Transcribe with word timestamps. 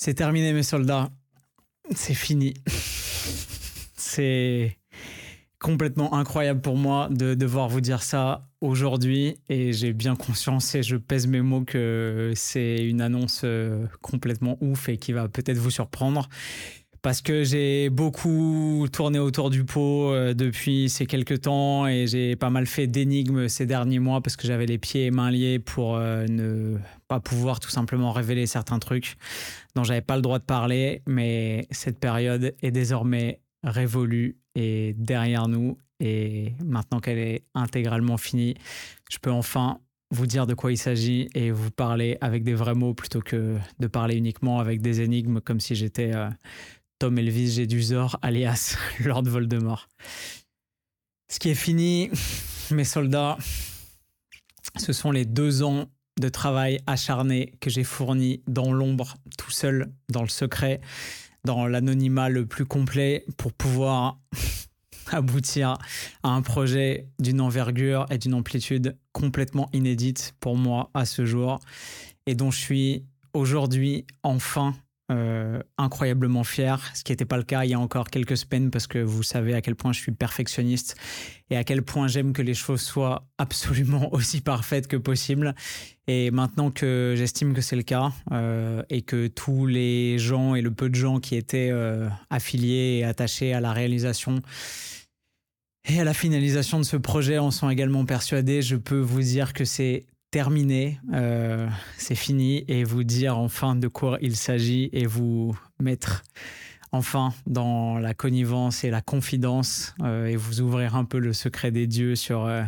C'est 0.00 0.14
terminé 0.14 0.52
mes 0.52 0.62
soldats. 0.62 1.10
C'est 1.92 2.14
fini. 2.14 2.54
C'est 3.96 4.78
complètement 5.58 6.14
incroyable 6.14 6.60
pour 6.60 6.76
moi 6.76 7.08
de 7.10 7.34
devoir 7.34 7.68
vous 7.68 7.80
dire 7.80 8.04
ça 8.04 8.48
aujourd'hui 8.60 9.38
et 9.48 9.72
j'ai 9.72 9.92
bien 9.92 10.14
conscience 10.14 10.76
et 10.76 10.84
je 10.84 10.94
pèse 10.94 11.26
mes 11.26 11.40
mots 11.40 11.64
que 11.64 12.32
c'est 12.36 12.76
une 12.76 13.00
annonce 13.00 13.40
euh, 13.42 13.88
complètement 14.00 14.56
ouf 14.60 14.88
et 14.88 14.98
qui 14.98 15.10
va 15.10 15.28
peut-être 15.28 15.58
vous 15.58 15.72
surprendre 15.72 16.28
parce 17.02 17.22
que 17.22 17.44
j'ai 17.44 17.90
beaucoup 17.90 18.86
tourné 18.92 19.18
autour 19.18 19.50
du 19.50 19.64
pot 19.64 20.12
euh, 20.12 20.34
depuis 20.34 20.88
ces 20.88 21.06
quelques 21.06 21.42
temps 21.42 21.86
et 21.86 22.06
j'ai 22.06 22.36
pas 22.36 22.50
mal 22.50 22.66
fait 22.66 22.86
d'énigmes 22.86 23.48
ces 23.48 23.66
derniers 23.66 23.98
mois 23.98 24.20
parce 24.20 24.36
que 24.36 24.46
j'avais 24.46 24.66
les 24.66 24.78
pieds 24.78 25.06
et 25.06 25.10
mains 25.10 25.30
liés 25.30 25.58
pour 25.58 25.96
euh, 25.96 26.26
ne 26.26 26.78
pas 27.06 27.20
pouvoir 27.20 27.60
tout 27.60 27.70
simplement 27.70 28.12
révéler 28.12 28.46
certains 28.46 28.78
trucs 28.78 29.16
dont 29.74 29.84
j'avais 29.84 30.00
pas 30.00 30.16
le 30.16 30.22
droit 30.22 30.38
de 30.38 30.44
parler. 30.44 31.02
Mais 31.06 31.66
cette 31.70 31.98
période 31.98 32.54
est 32.62 32.70
désormais 32.70 33.40
révolue 33.62 34.36
et 34.54 34.94
derrière 34.96 35.48
nous. 35.48 35.78
Et 36.00 36.52
maintenant 36.64 37.00
qu'elle 37.00 37.18
est 37.18 37.42
intégralement 37.54 38.16
finie, 38.16 38.54
je 39.10 39.18
peux 39.18 39.32
enfin 39.32 39.80
vous 40.10 40.26
dire 40.26 40.46
de 40.46 40.54
quoi 40.54 40.72
il 40.72 40.78
s'agit 40.78 41.28
et 41.34 41.50
vous 41.50 41.70
parler 41.70 42.16
avec 42.20 42.42
des 42.42 42.54
vrais 42.54 42.74
mots 42.74 42.94
plutôt 42.94 43.20
que 43.20 43.56
de 43.78 43.86
parler 43.86 44.16
uniquement 44.16 44.58
avec 44.58 44.80
des 44.80 45.02
énigmes 45.02 45.40
comme 45.40 45.60
si 45.60 45.74
j'étais 45.74 46.12
euh, 46.14 46.28
Tom 46.98 47.16
Elvis 47.18 47.52
Jedusor, 47.52 48.18
alias 48.22 48.76
Lord 49.04 49.24
Voldemort. 49.28 49.88
Ce 51.30 51.38
qui 51.38 51.50
est 51.50 51.54
fini, 51.54 52.10
mes 52.72 52.84
soldats, 52.84 53.38
ce 54.76 54.92
sont 54.92 55.12
les 55.12 55.24
deux 55.24 55.62
ans 55.62 55.86
de 56.20 56.28
travail 56.28 56.80
acharné 56.88 57.52
que 57.60 57.70
j'ai 57.70 57.84
fourni 57.84 58.42
dans 58.48 58.72
l'ombre, 58.72 59.14
tout 59.36 59.52
seul, 59.52 59.92
dans 60.08 60.22
le 60.22 60.28
secret, 60.28 60.80
dans 61.44 61.68
l'anonymat 61.68 62.28
le 62.28 62.46
plus 62.46 62.66
complet 62.66 63.24
pour 63.36 63.52
pouvoir 63.52 64.18
aboutir 65.12 65.78
à 66.24 66.30
un 66.30 66.42
projet 66.42 67.06
d'une 67.20 67.40
envergure 67.40 68.06
et 68.10 68.18
d'une 68.18 68.34
amplitude 68.34 68.96
complètement 69.12 69.68
inédite 69.72 70.34
pour 70.40 70.56
moi 70.56 70.90
à 70.94 71.04
ce 71.04 71.24
jour 71.24 71.60
et 72.26 72.34
dont 72.34 72.50
je 72.50 72.58
suis 72.58 73.04
aujourd'hui 73.32 74.04
enfin 74.24 74.74
euh, 75.10 75.62
incroyablement 75.78 76.44
fier, 76.44 76.78
ce 76.94 77.02
qui 77.02 77.12
n'était 77.12 77.24
pas 77.24 77.38
le 77.38 77.42
cas 77.42 77.64
il 77.64 77.70
y 77.70 77.74
a 77.74 77.80
encore 77.80 78.10
quelques 78.10 78.36
semaines 78.36 78.70
parce 78.70 78.86
que 78.86 78.98
vous 78.98 79.22
savez 79.22 79.54
à 79.54 79.62
quel 79.62 79.74
point 79.74 79.92
je 79.92 80.00
suis 80.00 80.12
perfectionniste 80.12 80.96
et 81.48 81.56
à 81.56 81.64
quel 81.64 81.82
point 81.82 82.08
j'aime 82.08 82.34
que 82.34 82.42
les 82.42 82.52
choses 82.52 82.82
soient 82.82 83.26
absolument 83.38 84.12
aussi 84.12 84.42
parfaites 84.42 84.86
que 84.86 84.98
possible. 84.98 85.54
Et 86.08 86.30
maintenant 86.30 86.70
que 86.70 87.14
j'estime 87.16 87.54
que 87.54 87.62
c'est 87.62 87.76
le 87.76 87.84
cas 87.84 88.12
euh, 88.32 88.82
et 88.90 89.00
que 89.00 89.28
tous 89.28 89.66
les 89.66 90.18
gens 90.18 90.54
et 90.54 90.60
le 90.60 90.72
peu 90.72 90.90
de 90.90 90.94
gens 90.94 91.20
qui 91.20 91.36
étaient 91.36 91.70
euh, 91.70 92.08
affiliés 92.28 92.98
et 92.98 93.04
attachés 93.04 93.54
à 93.54 93.60
la 93.60 93.72
réalisation 93.72 94.42
et 95.88 96.00
à 96.00 96.04
la 96.04 96.12
finalisation 96.12 96.78
de 96.78 96.84
ce 96.84 96.98
projet 96.98 97.38
en 97.38 97.50
sont 97.50 97.70
également 97.70 98.04
persuadés, 98.04 98.60
je 98.60 98.76
peux 98.76 99.00
vous 99.00 99.22
dire 99.22 99.54
que 99.54 99.64
c'est 99.64 100.04
terminé, 100.30 101.00
euh, 101.12 101.68
c'est 101.96 102.14
fini, 102.14 102.64
et 102.68 102.84
vous 102.84 103.04
dire 103.04 103.38
enfin 103.38 103.76
de 103.76 103.88
quoi 103.88 104.18
il 104.20 104.36
s'agit 104.36 104.90
et 104.92 105.06
vous 105.06 105.56
mettre 105.80 106.22
enfin 106.92 107.32
dans 107.46 107.98
la 107.98 108.14
connivence 108.14 108.84
et 108.84 108.90
la 108.90 109.02
confidence 109.02 109.94
euh, 110.02 110.26
et 110.26 110.36
vous 110.36 110.60
ouvrir 110.60 110.96
un 110.96 111.04
peu 111.04 111.18
le 111.18 111.32
secret 111.32 111.70
des 111.70 111.86
dieux 111.86 112.14
sur 112.14 112.44
euh, 112.44 112.62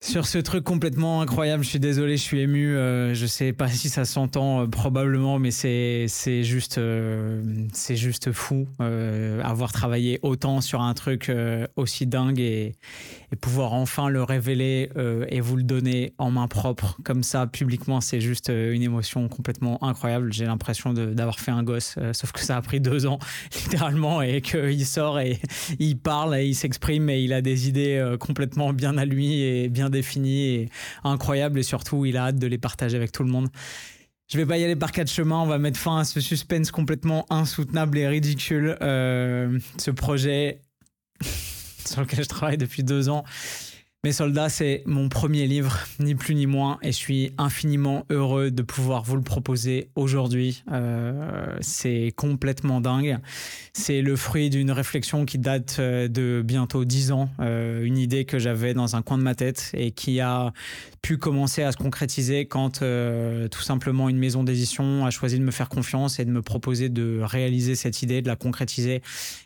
sur 0.00 0.28
ce 0.28 0.38
truc 0.38 0.62
complètement 0.62 1.20
incroyable, 1.20 1.64
je 1.64 1.70
suis 1.70 1.80
désolé, 1.80 2.16
je 2.16 2.22
suis 2.22 2.38
ému. 2.38 2.76
Euh, 2.76 3.14
je 3.14 3.26
sais 3.26 3.52
pas 3.52 3.66
si 3.66 3.88
ça 3.88 4.04
s'entend 4.04 4.62
euh, 4.62 4.66
probablement, 4.68 5.40
mais 5.40 5.50
c'est 5.50 6.06
c'est 6.06 6.44
juste 6.44 6.78
euh, 6.78 7.42
c'est 7.72 7.96
juste 7.96 8.30
fou 8.30 8.68
euh, 8.80 9.42
avoir 9.42 9.72
travaillé 9.72 10.20
autant 10.22 10.60
sur 10.60 10.82
un 10.82 10.94
truc 10.94 11.32
aussi 11.74 12.06
dingue 12.06 12.38
et, 12.38 12.76
et 13.32 13.36
pouvoir 13.36 13.72
enfin 13.72 14.08
le 14.08 14.22
révéler 14.22 14.88
et 15.28 15.40
vous 15.40 15.56
le 15.56 15.62
donner 15.64 16.12
en 16.18 16.30
main 16.30 16.46
propre 16.46 16.96
comme 17.02 17.24
ça 17.24 17.46
publiquement. 17.48 18.00
C'est 18.00 18.20
juste 18.20 18.50
une 18.50 18.82
émotion 18.82 19.28
complètement 19.28 19.82
incroyable. 19.82 20.32
J'ai 20.32 20.46
l'impression 20.46 20.92
d'avoir 20.92 21.40
fait 21.40 21.50
un 21.50 21.62
gosse, 21.62 21.96
sauf 22.12 22.32
que 22.32 22.40
ça 22.40 22.56
a 22.56 22.62
pris 22.62 22.80
deux 22.80 23.06
ans 23.06 23.18
littéralement 23.64 24.22
et 24.22 24.40
qu'il 24.40 24.86
sort 24.86 25.18
et 25.18 25.40
il 25.78 25.98
parle 25.98 26.36
et 26.36 26.46
il 26.46 26.54
s'exprime 26.54 27.10
et 27.10 27.20
il 27.20 27.32
a 27.32 27.42
des 27.42 27.68
idées 27.68 28.16
complètement 28.20 28.72
bien 28.72 28.96
à 28.96 29.04
lui 29.04 29.42
et 29.42 29.68
bien 29.68 29.87
défini 29.90 30.46
et 30.46 30.68
incroyable 31.04 31.58
et 31.58 31.62
surtout 31.62 32.04
il 32.04 32.16
a 32.16 32.26
hâte 32.26 32.38
de 32.38 32.46
les 32.46 32.58
partager 32.58 32.96
avec 32.96 33.12
tout 33.12 33.22
le 33.22 33.30
monde. 33.30 33.48
Je 34.30 34.36
vais 34.36 34.44
pas 34.44 34.58
y 34.58 34.64
aller 34.64 34.76
par 34.76 34.92
quatre 34.92 35.10
chemins, 35.10 35.40
on 35.40 35.46
va 35.46 35.58
mettre 35.58 35.80
fin 35.80 35.98
à 35.98 36.04
ce 36.04 36.20
suspense 36.20 36.70
complètement 36.70 37.24
insoutenable 37.30 37.96
et 37.96 38.06
ridicule. 38.06 38.76
Euh, 38.82 39.58
ce 39.78 39.90
projet 39.90 40.60
sur 41.86 42.02
lequel 42.02 42.22
je 42.22 42.28
travaille 42.28 42.58
depuis 42.58 42.82
deux 42.82 43.08
ans 43.08 43.24
mes 44.04 44.12
soldats, 44.12 44.48
c'est 44.48 44.84
mon 44.86 45.08
premier 45.08 45.48
livre, 45.48 45.76
ni 45.98 46.14
plus 46.14 46.36
ni 46.36 46.46
moins, 46.46 46.78
et 46.82 46.92
je 46.92 46.96
suis 46.96 47.32
infiniment 47.36 48.04
heureux 48.10 48.52
de 48.52 48.62
pouvoir 48.62 49.02
vous 49.02 49.16
le 49.16 49.22
proposer 49.22 49.90
aujourd'hui. 49.96 50.62
Euh, 50.70 51.56
c'est 51.60 52.12
complètement 52.14 52.80
dingue. 52.80 53.18
C'est 53.72 54.00
le 54.00 54.14
fruit 54.14 54.50
d'une 54.50 54.70
réflexion 54.70 55.26
qui 55.26 55.38
date 55.38 55.78
euh, 55.80 56.06
de 56.06 56.42
bientôt 56.44 56.84
dix 56.84 57.10
ans, 57.10 57.28
euh, 57.40 57.82
une 57.82 57.98
idée 57.98 58.24
que 58.24 58.38
j'avais 58.38 58.72
dans 58.72 58.94
un 58.94 59.02
coin 59.02 59.18
de 59.18 59.24
ma 59.24 59.34
tête 59.34 59.72
et 59.74 59.90
qui 59.90 60.20
a 60.20 60.52
pu 61.02 61.18
commencer 61.18 61.64
à 61.64 61.72
se 61.72 61.76
concrétiser 61.76 62.46
quand 62.46 62.78
tout 62.78 63.62
simplement 63.62 64.08
une 64.08 64.18
maison 64.18 64.44
d'édition 64.44 65.06
a 65.06 65.10
choisi 65.10 65.38
de 65.38 65.44
me 65.44 65.50
faire 65.50 65.68
confiance 65.68 66.20
et 66.20 66.24
de 66.24 66.30
me 66.30 66.42
proposer 66.42 66.88
de 66.88 67.20
réaliser 67.22 67.74
cette 67.74 68.02
idée, 68.02 68.20
de 68.20 68.28
la 68.28 68.36
concrétiser 68.36 69.02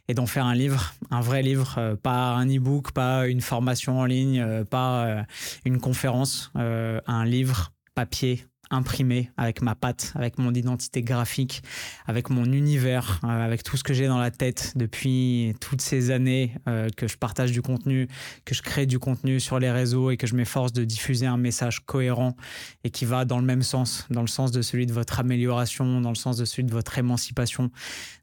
et 0.08 0.14
d'en 0.14 0.26
faire 0.26 0.44
un 0.44 0.54
livre, 0.54 0.94
un 1.10 1.20
vrai 1.20 1.42
livre, 1.42 1.96
pas 2.02 2.32
un 2.32 2.46
e-book, 2.46 2.92
pas 2.92 3.28
une 3.28 3.40
formation 3.40 4.00
en 4.00 4.04
ligne 4.04 4.41
pas 4.64 5.06
euh, 5.06 5.22
une 5.64 5.80
conférence, 5.80 6.50
euh, 6.56 7.00
un 7.06 7.24
livre 7.24 7.72
papier 7.94 8.44
imprimé 8.72 9.30
avec 9.36 9.62
ma 9.62 9.74
patte, 9.74 10.12
avec 10.16 10.38
mon 10.38 10.52
identité 10.52 11.02
graphique, 11.02 11.62
avec 12.06 12.30
mon 12.30 12.44
univers, 12.44 13.20
euh, 13.22 13.28
avec 13.28 13.62
tout 13.62 13.76
ce 13.76 13.84
que 13.84 13.94
j'ai 13.94 14.08
dans 14.08 14.18
la 14.18 14.30
tête 14.30 14.72
depuis 14.74 15.54
toutes 15.60 15.82
ces 15.82 16.10
années 16.10 16.54
euh, 16.68 16.88
que 16.96 17.06
je 17.06 17.16
partage 17.16 17.52
du 17.52 17.62
contenu, 17.62 18.08
que 18.44 18.54
je 18.54 18.62
crée 18.62 18.86
du 18.86 18.98
contenu 18.98 19.38
sur 19.38 19.58
les 19.58 19.70
réseaux 19.70 20.10
et 20.10 20.16
que 20.16 20.26
je 20.26 20.34
m'efforce 20.34 20.72
de 20.72 20.84
diffuser 20.84 21.26
un 21.26 21.36
message 21.36 21.84
cohérent 21.84 22.34
et 22.82 22.90
qui 22.90 23.04
va 23.04 23.24
dans 23.24 23.38
le 23.38 23.44
même 23.44 23.62
sens, 23.62 24.06
dans 24.10 24.22
le 24.22 24.26
sens 24.26 24.50
de 24.50 24.62
celui 24.62 24.86
de 24.86 24.92
votre 24.92 25.20
amélioration, 25.20 26.00
dans 26.00 26.08
le 26.08 26.16
sens 26.16 26.36
de 26.36 26.44
celui 26.44 26.64
de 26.64 26.72
votre 26.72 26.98
émancipation, 26.98 27.70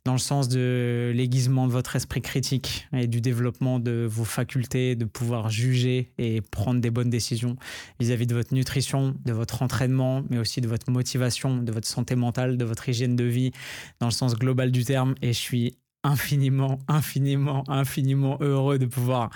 dans 0.06 0.14
le 0.14 0.20
sens 0.20 0.50
de 0.50 1.12
l'aiguisement 1.16 1.68
de 1.68 1.72
votre 1.72 1.96
esprit 1.96 2.22
critique 2.22 2.88
et 2.94 3.06
du 3.06 3.22
développement 3.22 3.80
de 3.80 4.08
vos 4.10 4.24
facultés 4.24 4.96
de 4.96 5.06
pouvoir 5.06 5.50
juger 5.50 6.12
et 6.18 6.42
prendre 6.42 6.81
des 6.81 6.90
bonnes 6.90 7.10
décisions 7.10 7.58
vis-à-vis 8.00 8.26
-vis 8.26 8.30
de 8.30 8.36
votre 8.36 8.54
nutrition, 8.54 9.16
de 9.26 9.34
votre 9.34 9.62
entraînement, 9.62 10.24
mais 10.30 10.38
aussi 10.39 10.61
de 10.61 10.67
votre 10.67 10.89
motivation, 10.91 11.57
de 11.57 11.72
votre 11.72 11.88
santé 11.88 12.16
mentale, 12.16 12.57
de 12.57 12.66
votre 12.66 12.88
hygiène 12.89 13.16
de 13.16 13.25
vie, 13.25 13.51
dans 14.00 14.07
le 14.07 14.11
sens 14.11 14.35
global 14.35 14.72
du 14.72 14.83
terme. 14.83 15.16
Et 15.22 15.33
je 15.33 15.39
suis 15.39 15.77
infiniment, 16.03 16.79
infiniment, 16.88 17.63
infiniment 17.67 18.38
heureux 18.39 18.79
de 18.79 18.85
pouvoir 18.85 19.29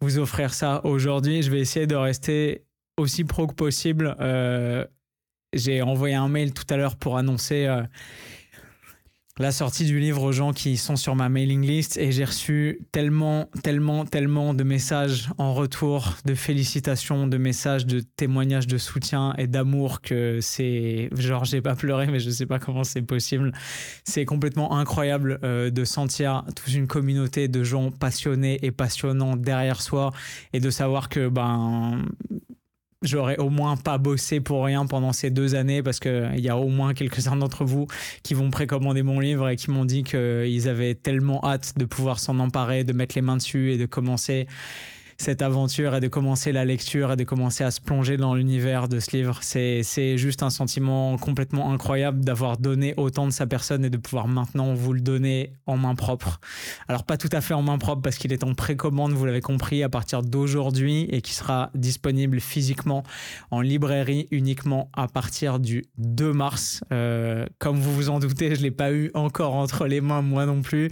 vous 0.00 0.18
offrir 0.18 0.54
ça 0.54 0.80
aujourd'hui. 0.84 1.42
Je 1.42 1.50
vais 1.50 1.60
essayer 1.60 1.86
de 1.86 1.96
rester 1.96 2.64
aussi 2.96 3.24
pro 3.24 3.46
que 3.46 3.54
possible. 3.54 4.16
Euh, 4.20 4.84
J'ai 5.52 5.82
envoyé 5.82 6.14
un 6.14 6.28
mail 6.28 6.52
tout 6.52 6.66
à 6.70 6.76
l'heure 6.76 6.96
pour 6.96 7.16
annoncer 7.16 7.66
euh, 7.66 7.82
la 9.40 9.50
sortie 9.50 9.84
du 9.84 9.98
livre 9.98 10.22
aux 10.22 10.30
gens 10.30 10.52
qui 10.52 10.76
sont 10.76 10.94
sur 10.94 11.16
ma 11.16 11.28
mailing 11.28 11.66
list 11.66 11.96
et 11.96 12.12
j'ai 12.12 12.24
reçu 12.24 12.78
tellement, 12.92 13.48
tellement, 13.64 14.04
tellement 14.04 14.54
de 14.54 14.62
messages 14.62 15.28
en 15.38 15.54
retour, 15.54 16.14
de 16.24 16.34
félicitations, 16.34 17.26
de 17.26 17.36
messages, 17.36 17.84
de 17.84 17.98
témoignages 18.00 18.68
de 18.68 18.78
soutien 18.78 19.34
et 19.36 19.48
d'amour 19.48 20.02
que 20.02 20.38
c'est, 20.40 21.10
genre, 21.16 21.44
j'ai 21.44 21.60
pas 21.60 21.74
pleuré, 21.74 22.06
mais 22.06 22.20
je 22.20 22.30
sais 22.30 22.46
pas 22.46 22.60
comment 22.60 22.84
c'est 22.84 23.02
possible. 23.02 23.50
C'est 24.04 24.24
complètement 24.24 24.76
incroyable 24.78 25.40
euh, 25.42 25.70
de 25.70 25.84
sentir 25.84 26.44
toute 26.54 26.72
une 26.72 26.86
communauté 26.86 27.48
de 27.48 27.64
gens 27.64 27.90
passionnés 27.90 28.60
et 28.62 28.70
passionnants 28.70 29.36
derrière 29.36 29.82
soi 29.82 30.12
et 30.52 30.60
de 30.60 30.70
savoir 30.70 31.08
que, 31.08 31.28
ben, 31.28 32.04
j'aurais 33.06 33.38
au 33.38 33.50
moins 33.50 33.76
pas 33.76 33.98
bossé 33.98 34.40
pour 34.40 34.64
rien 34.64 34.86
pendant 34.86 35.12
ces 35.12 35.30
deux 35.30 35.54
années 35.54 35.82
parce 35.82 36.00
que 36.00 36.28
il 36.34 36.40
y 36.40 36.48
a 36.48 36.56
au 36.56 36.68
moins 36.68 36.94
quelques-uns 36.94 37.36
d'entre 37.36 37.64
vous 37.64 37.86
qui 38.22 38.34
vont 38.34 38.50
précommander 38.50 39.02
mon 39.02 39.20
livre 39.20 39.48
et 39.48 39.56
qui 39.56 39.70
m'ont 39.70 39.84
dit 39.84 40.02
qu'ils 40.02 40.68
avaient 40.68 40.94
tellement 40.94 41.44
hâte 41.44 41.74
de 41.76 41.84
pouvoir 41.84 42.18
s'en 42.18 42.38
emparer, 42.38 42.84
de 42.84 42.92
mettre 42.92 43.14
les 43.14 43.22
mains 43.22 43.36
dessus 43.36 43.72
et 43.72 43.78
de 43.78 43.86
commencer 43.86 44.46
cette 45.18 45.42
aventure 45.42 45.94
et 45.94 46.00
de 46.00 46.08
commencer 46.08 46.52
la 46.52 46.64
lecture 46.64 47.12
et 47.12 47.16
de 47.16 47.24
commencer 47.24 47.64
à 47.64 47.70
se 47.70 47.80
plonger 47.80 48.16
dans 48.16 48.34
l'univers 48.34 48.88
de 48.88 49.00
ce 49.00 49.16
livre. 49.16 49.38
C'est 49.42 50.18
juste 50.18 50.42
un 50.42 50.50
sentiment 50.50 51.16
complètement 51.18 51.72
incroyable 51.72 52.24
d'avoir 52.24 52.56
donné 52.56 52.94
autant 52.96 53.26
de 53.26 53.32
sa 53.32 53.46
personne 53.46 53.84
et 53.84 53.90
de 53.90 53.96
pouvoir 53.96 54.28
maintenant 54.28 54.74
vous 54.74 54.92
le 54.92 55.00
donner 55.00 55.52
en 55.66 55.76
main 55.76 55.94
propre. 55.94 56.40
Alors 56.88 57.04
pas 57.04 57.16
tout 57.16 57.28
à 57.32 57.40
fait 57.40 57.54
en 57.54 57.62
main 57.62 57.78
propre 57.78 58.02
parce 58.02 58.16
qu'il 58.16 58.32
est 58.32 58.44
en 58.44 58.54
précommande, 58.54 59.12
vous 59.12 59.26
l'avez 59.26 59.40
compris, 59.40 59.82
à 59.82 59.88
partir 59.88 60.22
d'aujourd'hui 60.22 61.06
et 61.10 61.20
qui 61.20 61.34
sera 61.34 61.70
disponible 61.74 62.40
physiquement 62.40 63.02
en 63.50 63.60
librairie 63.60 64.28
uniquement 64.30 64.90
à 64.94 65.08
partir 65.08 65.58
du 65.60 65.84
2 65.98 66.32
mars. 66.32 66.82
Euh, 66.92 67.46
comme 67.58 67.78
vous 67.78 67.94
vous 67.94 68.10
en 68.10 68.18
doutez, 68.18 68.54
je 68.54 68.62
l'ai 68.62 68.70
pas 68.70 68.92
eu 68.92 69.10
encore 69.14 69.54
entre 69.54 69.86
les 69.86 70.00
mains 70.00 70.22
moi 70.22 70.46
non 70.46 70.62
plus. 70.62 70.90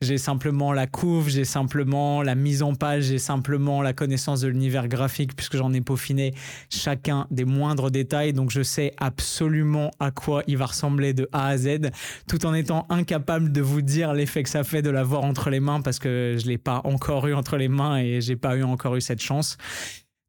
J'ai 0.00 0.18
simplement 0.18 0.72
la 0.72 0.86
couve, 0.86 1.28
j'ai 1.28 1.44
simplement 1.44 2.22
la 2.22 2.34
mise 2.34 2.62
en 2.62 2.74
page, 2.74 3.04
j'ai 3.04 3.18
simplement 3.18 3.63
la 3.82 3.92
connaissance 3.92 4.40
de 4.40 4.48
l'univers 4.48 4.88
graphique 4.88 5.34
puisque 5.36 5.56
j'en 5.56 5.72
ai 5.72 5.80
peaufiné 5.80 6.34
chacun 6.70 7.26
des 7.30 7.44
moindres 7.44 7.90
détails. 7.90 8.32
Donc 8.32 8.50
je 8.50 8.62
sais 8.62 8.92
absolument 8.98 9.90
à 10.00 10.10
quoi 10.10 10.42
il 10.46 10.56
va 10.56 10.66
ressembler 10.66 11.12
de 11.12 11.28
A 11.32 11.48
à 11.48 11.56
Z, 11.56 11.90
tout 12.28 12.46
en 12.46 12.54
étant 12.54 12.86
incapable 12.90 13.52
de 13.52 13.60
vous 13.60 13.82
dire 13.82 14.12
l'effet 14.12 14.42
que 14.42 14.48
ça 14.48 14.64
fait 14.64 14.82
de 14.82 14.90
l'avoir 14.90 15.24
entre 15.24 15.50
les 15.50 15.60
mains 15.60 15.80
parce 15.80 15.98
que 15.98 16.36
je 16.38 16.46
l'ai 16.46 16.58
pas 16.58 16.80
encore 16.84 17.26
eu 17.26 17.34
entre 17.34 17.56
les 17.56 17.68
mains 17.68 17.98
et 17.98 18.20
j'ai 18.20 18.36
pas 18.36 18.56
eu 18.56 18.62
encore 18.62 18.96
eu 18.96 19.00
cette 19.00 19.22
chance 19.22 19.56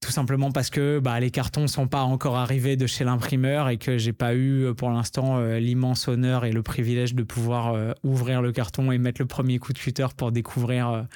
tout 0.06 0.12
simplement 0.12 0.52
parce 0.52 0.70
que 0.70 1.00
bah, 1.00 1.20
les 1.20 1.32
cartons 1.32 1.66
sont 1.66 1.88
pas 1.88 2.04
encore 2.04 2.38
arrivés 2.38 2.76
de 2.76 2.86
chez 2.86 3.04
l'imprimeur 3.04 3.70
et 3.70 3.78
que 3.78 3.98
j'ai 3.98 4.14
pas 4.14 4.36
eu 4.36 4.66
euh, 4.66 4.74
pour 4.76 4.92
l'instant 4.92 5.40
euh, 5.40 5.58
l'immense 5.58 6.08
honneur 6.08 6.46
et 6.46 6.52
le 6.52 6.62
privilège 6.62 7.16
de 7.16 7.24
pouvoir 7.24 7.74
euh, 7.74 7.92
ouvrir 8.04 8.44
le 8.44 8.52
carton 8.52 8.92
et 8.92 9.00
mettre 9.00 9.20
le 9.20 9.26
premier 9.26 9.58
coup 9.58 9.74
de 9.74 9.80
cutter 9.80 10.06
pour 10.16 10.32
découvrir 10.32 11.08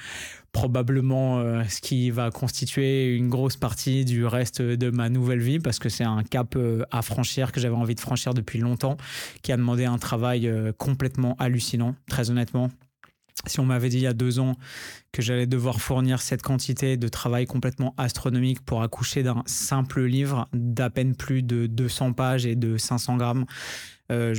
probablement 0.50 1.40
ce 1.68 1.80
qui 1.80 2.10
va 2.10 2.32
constituer 2.32 3.14
une 3.14 3.28
grosse 3.28 3.56
partie 3.56 4.04
du 4.04 4.26
reste 4.26 4.60
de 4.60 4.90
ma 4.90 5.08
nouvelle 5.08 5.38
vie 5.38 5.60
parce 5.60 5.78
que 5.78 5.88
c'est 5.88 6.02
un 6.02 6.24
cap 6.24 6.58
à 6.90 7.02
franchir 7.02 7.52
que 7.52 7.60
j'avais 7.60 7.76
envie 7.76 7.94
de 7.94 8.00
franchir 8.00 8.34
depuis 8.34 8.58
longtemps 8.58 8.96
qui 9.42 9.52
a 9.52 9.56
demandé 9.56 9.84
un 9.84 9.98
travail 9.98 10.52
complètement 10.76 11.36
hallucinant 11.38 11.94
très 12.08 12.30
honnêtement 12.30 12.70
si 13.46 13.60
on 13.60 13.64
m'avait 13.64 13.88
dit 13.88 13.98
il 13.98 14.02
y 14.02 14.06
a 14.06 14.12
deux 14.12 14.38
ans 14.38 14.56
que 15.12 15.22
j'allais 15.22 15.46
devoir 15.46 15.80
fournir 15.80 16.20
cette 16.20 16.42
quantité 16.42 16.96
de 16.96 17.08
travail 17.08 17.46
complètement 17.46 17.94
astronomique 17.96 18.60
pour 18.60 18.82
accoucher 18.82 19.22
d'un 19.22 19.42
simple 19.46 20.02
livre 20.04 20.48
d'à 20.52 20.90
peine 20.90 21.14
plus 21.14 21.42
de 21.42 21.66
200 21.66 22.12
pages 22.12 22.46
et 22.46 22.56
de 22.56 22.76
500 22.76 23.16
grammes, 23.16 23.46
euh, 24.12 24.34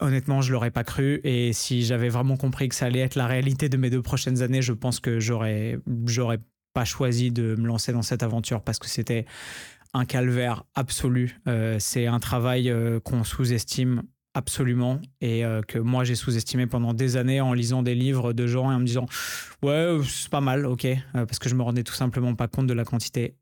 honnêtement, 0.00 0.40
je 0.40 0.52
l'aurais 0.52 0.70
pas 0.70 0.84
cru. 0.84 1.20
Et 1.24 1.52
si 1.52 1.82
j'avais 1.84 2.08
vraiment 2.08 2.36
compris 2.36 2.68
que 2.68 2.74
ça 2.74 2.86
allait 2.86 3.00
être 3.00 3.14
la 3.14 3.26
réalité 3.26 3.68
de 3.68 3.76
mes 3.76 3.90
deux 3.90 4.02
prochaines 4.02 4.42
années, 4.42 4.62
je 4.62 4.72
pense 4.72 5.00
que 5.00 5.20
j'aurais, 5.20 5.78
j'aurais 6.06 6.40
pas 6.72 6.84
choisi 6.84 7.30
de 7.30 7.56
me 7.58 7.66
lancer 7.66 7.92
dans 7.92 8.02
cette 8.02 8.22
aventure 8.22 8.62
parce 8.62 8.78
que 8.78 8.88
c'était 8.88 9.24
un 9.94 10.04
calvaire 10.04 10.64
absolu. 10.74 11.40
Euh, 11.48 11.78
c'est 11.78 12.06
un 12.06 12.20
travail 12.20 12.70
euh, 12.70 13.00
qu'on 13.00 13.24
sous-estime 13.24 14.02
absolument 14.36 15.00
et 15.22 15.46
euh, 15.46 15.62
que 15.62 15.78
moi 15.78 16.04
j'ai 16.04 16.14
sous-estimé 16.14 16.66
pendant 16.66 16.92
des 16.92 17.16
années 17.16 17.40
en 17.40 17.54
lisant 17.54 17.82
des 17.82 17.94
livres 17.94 18.34
de 18.34 18.46
gens 18.46 18.70
et 18.70 18.74
en 18.74 18.78
me 18.78 18.84
disant 18.84 19.06
ouais 19.62 19.98
c'est 20.04 20.28
pas 20.28 20.42
mal 20.42 20.66
ok 20.66 20.84
euh, 20.84 20.94
parce 21.12 21.38
que 21.38 21.48
je 21.48 21.54
me 21.54 21.62
rendais 21.62 21.82
tout 21.82 21.94
simplement 21.94 22.34
pas 22.34 22.46
compte 22.46 22.66
de 22.66 22.74
la 22.74 22.84
quantité 22.84 23.34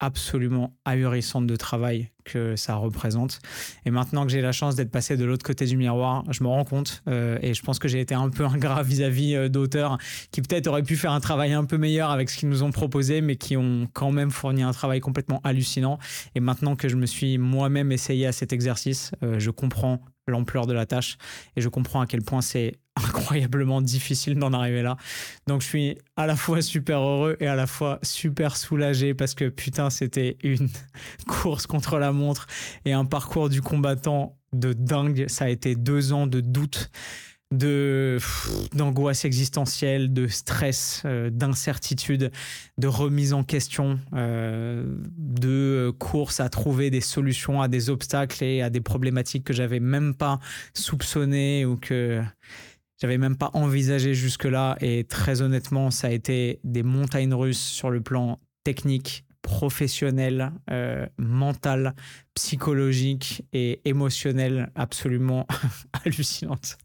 absolument 0.00 0.76
ahurissante 0.84 1.46
de 1.46 1.56
travail 1.56 2.10
que 2.24 2.56
ça 2.56 2.76
représente. 2.76 3.40
Et 3.84 3.90
maintenant 3.90 4.24
que 4.24 4.30
j'ai 4.30 4.40
la 4.40 4.52
chance 4.52 4.76
d'être 4.76 4.90
passé 4.90 5.16
de 5.16 5.24
l'autre 5.24 5.44
côté 5.44 5.64
du 5.64 5.76
miroir, 5.76 6.24
je 6.30 6.42
me 6.42 6.48
rends 6.48 6.64
compte 6.64 7.02
euh, 7.08 7.38
et 7.42 7.54
je 7.54 7.62
pense 7.62 7.78
que 7.78 7.88
j'ai 7.88 8.00
été 8.00 8.14
un 8.14 8.28
peu 8.28 8.44
ingrat 8.46 8.82
vis-à-vis 8.82 9.34
euh, 9.34 9.48
d'auteurs 9.48 9.98
qui 10.30 10.42
peut-être 10.42 10.66
auraient 10.66 10.82
pu 10.82 10.96
faire 10.96 11.12
un 11.12 11.20
travail 11.20 11.52
un 11.52 11.64
peu 11.64 11.78
meilleur 11.78 12.10
avec 12.10 12.30
ce 12.30 12.38
qu'ils 12.38 12.48
nous 12.48 12.62
ont 12.62 12.70
proposé, 12.70 13.20
mais 13.20 13.36
qui 13.36 13.56
ont 13.56 13.88
quand 13.92 14.12
même 14.12 14.30
fourni 14.30 14.62
un 14.62 14.72
travail 14.72 15.00
complètement 15.00 15.40
hallucinant. 15.42 15.98
Et 16.34 16.40
maintenant 16.40 16.76
que 16.76 16.88
je 16.88 16.96
me 16.96 17.06
suis 17.06 17.38
moi-même 17.38 17.90
essayé 17.90 18.26
à 18.26 18.32
cet 18.32 18.52
exercice, 18.52 19.12
euh, 19.22 19.38
je 19.38 19.50
comprends 19.50 20.00
l'ampleur 20.30 20.66
de 20.66 20.72
la 20.72 20.86
tâche 20.86 21.18
et 21.56 21.60
je 21.60 21.68
comprends 21.68 22.00
à 22.00 22.06
quel 22.06 22.22
point 22.22 22.40
c'est 22.40 22.78
incroyablement 22.96 23.80
difficile 23.80 24.36
d'en 24.36 24.52
arriver 24.52 24.82
là. 24.82 24.96
Donc 25.46 25.62
je 25.62 25.66
suis 25.66 25.98
à 26.16 26.26
la 26.26 26.36
fois 26.36 26.62
super 26.62 27.00
heureux 27.00 27.36
et 27.40 27.46
à 27.46 27.54
la 27.54 27.66
fois 27.66 27.98
super 28.02 28.56
soulagé 28.56 29.14
parce 29.14 29.34
que 29.34 29.48
putain 29.48 29.90
c'était 29.90 30.36
une 30.42 30.68
course 31.28 31.66
contre 31.66 31.98
la 31.98 32.12
montre 32.12 32.46
et 32.84 32.92
un 32.92 33.04
parcours 33.04 33.48
du 33.48 33.62
combattant 33.62 34.36
de 34.52 34.72
dingue. 34.72 35.26
Ça 35.28 35.44
a 35.44 35.48
été 35.48 35.74
deux 35.74 36.12
ans 36.12 36.26
de 36.26 36.40
doute 36.40 36.90
de 37.50 38.18
d'angoisse 38.74 39.24
existentielle, 39.24 40.12
de 40.12 40.26
stress, 40.26 41.02
euh, 41.06 41.30
d'incertitude, 41.30 42.30
de 42.76 42.86
remise 42.86 43.32
en 43.32 43.42
question, 43.42 43.98
euh, 44.12 44.84
de 45.16 45.92
course 45.98 46.40
à 46.40 46.48
trouver 46.48 46.90
des 46.90 47.00
solutions 47.00 47.62
à 47.62 47.68
des 47.68 47.88
obstacles 47.88 48.44
et 48.44 48.60
à 48.60 48.70
des 48.70 48.80
problématiques 48.80 49.44
que 49.44 49.54
j'avais 49.54 49.80
même 49.80 50.14
pas 50.14 50.40
soupçonnées 50.74 51.64
ou 51.64 51.76
que 51.76 52.22
j'avais 53.00 53.18
même 53.18 53.36
pas 53.36 53.50
envisagé 53.54 54.12
jusque-là. 54.12 54.76
Et 54.80 55.04
très 55.04 55.40
honnêtement, 55.40 55.90
ça 55.90 56.08
a 56.08 56.10
été 56.10 56.60
des 56.64 56.82
montagnes 56.82 57.32
russes 57.32 57.62
sur 57.62 57.90
le 57.90 58.02
plan 58.02 58.38
technique, 58.64 59.24
professionnel, 59.40 60.52
euh, 60.70 61.06
mental, 61.16 61.94
psychologique 62.38 63.42
et 63.52 63.80
émotionnel 63.84 64.70
absolument 64.76 65.44
hallucinante. 66.04 66.78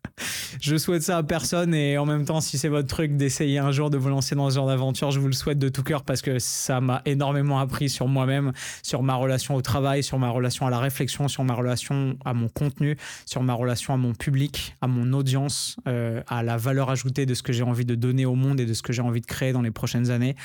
Je 0.60 0.76
souhaite 0.78 1.04
ça 1.04 1.18
à 1.18 1.24
personne 1.24 1.76
et 1.76 2.00
en 2.00 2.08
même 2.08 2.26
temps, 2.26 2.42
si 2.42 2.58
c'est 2.58 2.70
votre 2.70 2.88
truc 2.88 3.18
d'essayer 3.18 3.60
un 3.60 3.72
jour 3.72 3.92
de 3.92 3.98
vous 3.98 4.10
lancer 4.10 4.34
dans 4.34 4.50
ce 4.50 4.56
genre 4.56 4.66
d'aventure, 4.66 5.12
je 5.12 5.20
vous 5.20 5.28
le 5.28 5.34
souhaite 5.34 5.60
de 5.60 5.70
tout 5.70 5.84
cœur 5.84 6.04
parce 6.04 6.24
que 6.24 6.40
ça 6.40 6.82
m'a 6.82 7.04
énormément 7.06 7.60
appris 7.60 7.88
sur 7.88 8.08
moi-même, 8.08 8.52
sur 8.82 9.04
ma 9.04 9.14
relation 9.14 9.54
au 9.54 9.62
travail, 9.62 10.02
sur 10.02 10.18
ma 10.18 10.32
relation 10.32 10.66
à 10.66 10.72
la 10.72 10.80
réflexion, 10.80 11.28
sur 11.28 11.44
ma 11.44 11.54
relation 11.54 12.18
à 12.26 12.34
mon 12.34 12.50
contenu, 12.50 12.98
sur 13.28 13.44
ma 13.44 13.54
relation 13.54 13.94
à 13.94 13.98
mon 13.98 14.16
public, 14.16 14.76
à 14.82 14.88
mon 14.88 15.14
audience, 15.14 15.78
euh, 15.88 16.24
à 16.28 16.42
la 16.42 16.58
valeur 16.58 16.90
ajoutée 16.90 17.28
de 17.28 17.36
ce 17.36 17.44
que 17.44 17.54
j'ai 17.54 17.64
envie 17.64 17.86
de 17.86 17.94
donner 17.94 18.26
au 18.26 18.34
monde 18.34 18.60
et 18.60 18.66
de 18.66 18.74
ce 18.74 18.82
que 18.82 18.92
j'ai 18.92 19.04
envie 19.04 19.22
de 19.22 19.28
créer 19.28 19.54
dans 19.54 19.62
les 19.62 19.72
prochaines 19.72 20.10
années. 20.10 20.36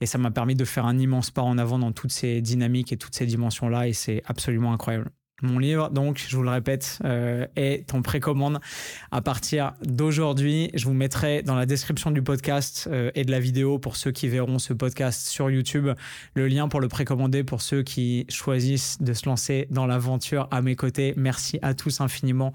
Et 0.00 0.06
ça 0.06 0.18
m'a 0.18 0.30
permis 0.30 0.54
de 0.54 0.64
faire 0.64 0.86
un 0.86 0.98
immense 0.98 1.32
pas 1.32 1.42
en 1.42 1.58
avant 1.58 1.80
dans 1.80 1.90
toutes 1.90 2.12
ces 2.12 2.40
dynamiques 2.40 2.92
et 2.92 2.96
toutes 2.96 3.16
ces 3.16 3.26
dimensions-là 3.26 3.88
et 3.88 3.92
c'est 3.92 4.22
absolument 4.26 4.51
incroyable. 4.60 5.10
Mon 5.42 5.58
livre, 5.58 5.90
donc, 5.90 6.24
je 6.28 6.36
vous 6.36 6.44
le 6.44 6.50
répète, 6.50 7.00
euh, 7.04 7.46
est 7.56 7.92
en 7.94 8.00
précommande 8.00 8.60
à 9.10 9.20
partir 9.22 9.72
d'aujourd'hui. 9.84 10.70
Je 10.72 10.84
vous 10.84 10.92
mettrai 10.92 11.42
dans 11.42 11.56
la 11.56 11.66
description 11.66 12.12
du 12.12 12.22
podcast 12.22 12.88
euh, 12.90 13.10
et 13.16 13.24
de 13.24 13.32
la 13.32 13.40
vidéo 13.40 13.80
pour 13.80 13.96
ceux 13.96 14.12
qui 14.12 14.28
verront 14.28 14.60
ce 14.60 14.72
podcast 14.72 15.26
sur 15.26 15.50
YouTube 15.50 15.88
le 16.34 16.46
lien 16.46 16.68
pour 16.68 16.80
le 16.80 16.86
précommander 16.86 17.42
pour 17.42 17.60
ceux 17.60 17.82
qui 17.82 18.24
choisissent 18.28 19.02
de 19.02 19.12
se 19.14 19.26
lancer 19.26 19.66
dans 19.70 19.84
l'aventure 19.84 20.46
à 20.52 20.62
mes 20.62 20.76
côtés. 20.76 21.12
Merci 21.16 21.58
à 21.62 21.74
tous 21.74 22.00
infiniment 22.00 22.52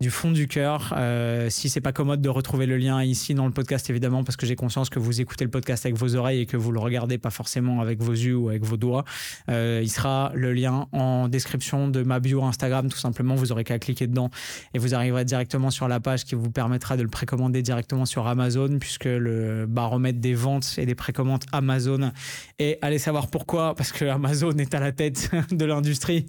du 0.00 0.10
fond 0.10 0.30
du 0.30 0.46
cœur. 0.46 0.92
Euh, 0.96 1.48
si 1.48 1.70
c'est 1.70 1.80
pas 1.80 1.92
commode 1.92 2.20
de 2.20 2.28
retrouver 2.28 2.66
le 2.66 2.76
lien 2.76 3.02
ici 3.02 3.32
dans 3.32 3.46
le 3.46 3.52
podcast, 3.52 3.88
évidemment, 3.88 4.24
parce 4.24 4.36
que 4.36 4.44
j'ai 4.44 4.54
conscience 4.54 4.90
que 4.90 4.98
vous 4.98 5.22
écoutez 5.22 5.44
le 5.44 5.50
podcast 5.50 5.86
avec 5.86 5.96
vos 5.96 6.16
oreilles 6.16 6.40
et 6.40 6.46
que 6.46 6.58
vous 6.58 6.70
le 6.70 6.78
regardez 6.78 7.16
pas 7.16 7.30
forcément 7.30 7.80
avec 7.80 8.02
vos 8.02 8.12
yeux 8.12 8.36
ou 8.36 8.50
avec 8.50 8.62
vos 8.62 8.76
doigts, 8.76 9.04
euh, 9.48 9.80
il 9.82 9.88
sera 9.88 10.32
le 10.34 10.52
lien 10.52 10.86
en 10.92 11.28
description 11.28 11.88
de 11.88 12.02
ma 12.02 12.20
bio 12.20 12.44
Instagram. 12.44 12.90
Tout 12.90 12.98
simplement, 12.98 13.36
vous 13.36 13.52
aurez 13.52 13.64
qu'à 13.64 13.78
cliquer 13.78 14.06
dedans 14.06 14.30
et 14.74 14.78
vous 14.78 14.94
arriverez 14.94 15.24
directement 15.24 15.70
sur 15.70 15.88
la 15.88 15.98
page 15.98 16.24
qui 16.24 16.34
vous 16.34 16.50
permettra 16.50 16.98
de 16.98 17.02
le 17.02 17.08
précommander 17.08 17.62
directement 17.62 18.04
sur 18.04 18.26
Amazon, 18.26 18.78
puisque 18.78 19.06
le 19.06 19.64
baromètre 19.66 20.20
des 20.20 20.34
ventes 20.34 20.74
et 20.76 20.84
des 20.84 20.94
précommandes 20.94 21.44
Amazon. 21.52 22.12
Et 22.58 22.76
allez 22.82 22.98
savoir 22.98 23.28
pourquoi, 23.28 23.74
parce 23.74 23.92
que 23.92 24.04
Amazon 24.04 24.52
est 24.58 24.74
à 24.74 24.80
la 24.80 24.92
tête 24.92 25.30
de 25.52 25.64
l'industrie 25.64 26.26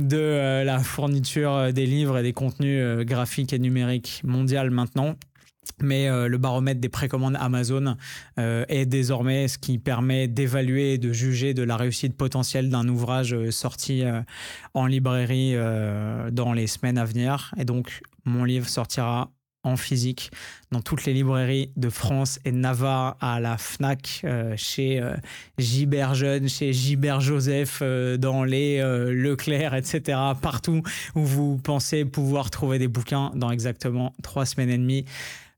de 0.00 0.16
euh, 0.16 0.64
la 0.64 0.80
fourniture 0.80 1.72
des 1.72 1.86
livres 1.86 2.18
et 2.18 2.24
des 2.24 2.32
contenus 2.32 3.03
graphique 3.04 3.52
et 3.52 3.58
numérique 3.58 4.20
mondial 4.24 4.70
maintenant. 4.70 5.16
Mais 5.82 6.08
euh, 6.08 6.28
le 6.28 6.38
baromètre 6.38 6.80
des 6.80 6.88
précommandes 6.88 7.36
Amazon 7.40 7.96
euh, 8.38 8.64
est 8.68 8.86
désormais 8.86 9.48
ce 9.48 9.58
qui 9.58 9.78
permet 9.78 10.28
d'évaluer 10.28 10.94
et 10.94 10.98
de 10.98 11.12
juger 11.12 11.54
de 11.54 11.62
la 11.62 11.76
réussite 11.76 12.16
potentielle 12.16 12.68
d'un 12.68 12.86
ouvrage 12.88 13.34
euh, 13.34 13.50
sorti 13.50 14.04
en 14.74 14.86
librairie 14.86 15.54
dans 16.32 16.52
les 16.52 16.66
semaines 16.66 16.98
à 16.98 17.04
venir. 17.04 17.54
Et 17.58 17.64
donc, 17.64 18.02
mon 18.24 18.44
livre 18.44 18.68
sortira 18.68 19.30
en 19.64 19.76
physique 19.76 20.30
dans 20.70 20.80
toutes 20.80 21.04
les 21.04 21.14
librairies 21.14 21.70
de 21.76 21.88
France 21.88 22.38
et 22.44 22.52
de 22.52 22.56
Navarre, 22.56 23.16
à 23.20 23.40
la 23.40 23.56
FNAC, 23.56 24.22
euh, 24.24 24.54
chez 24.56 25.00
euh, 25.00 25.14
Jeune, 25.58 26.48
chez 26.48 26.72
Gibert 26.72 27.20
Joseph, 27.20 27.78
euh, 27.82 28.16
dans 28.16 28.44
les 28.44 28.80
Leclerc, 28.80 29.74
etc. 29.74 30.18
Partout 30.40 30.82
où 31.14 31.24
vous 31.24 31.56
pensez 31.56 32.04
pouvoir 32.04 32.50
trouver 32.50 32.78
des 32.78 32.88
bouquins 32.88 33.30
dans 33.34 33.50
exactement 33.50 34.12
trois 34.22 34.46
semaines 34.46 34.70
et 34.70 34.78
demie 34.78 35.04